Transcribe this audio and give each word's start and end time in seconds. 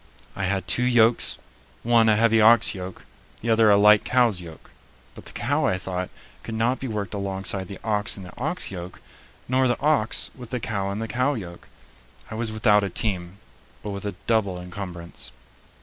I 0.35 0.45
had 0.45 0.67
two 0.67 0.81
yokes, 0.81 1.37
one 1.83 2.09
a 2.09 2.15
heavy 2.15 2.41
ox 2.41 2.73
yoke, 2.73 3.05
the 3.41 3.51
other 3.51 3.69
a 3.69 3.77
light 3.77 4.03
cow's 4.03 4.41
yoke; 4.41 4.71
but 5.13 5.25
the 5.27 5.31
cow, 5.31 5.65
I 5.67 5.77
thought, 5.77 6.09
could 6.41 6.55
not 6.55 6.79
be 6.79 6.87
worked 6.87 7.13
alongside 7.13 7.67
the 7.67 7.77
ox 7.83 8.17
in 8.17 8.23
the 8.23 8.35
ox 8.35 8.71
yoke, 8.71 8.99
nor 9.47 9.67
the 9.67 9.79
ox 9.79 10.31
with 10.33 10.49
the 10.49 10.59
cow 10.59 10.89
in 10.89 10.97
the 10.97 11.07
cow 11.07 11.35
yoke. 11.35 11.67
I 12.31 12.33
was 12.33 12.51
without 12.51 12.83
a 12.83 12.89
team, 12.89 13.37
but 13.83 13.91
with 13.91 14.05
a 14.05 14.15
double 14.25 14.59
encumbrance. 14.59 15.33